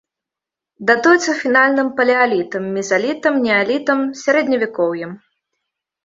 [0.89, 5.11] Датуецца фінальным палеалітам, мезалітам, неалітам, сярэдневякоўем.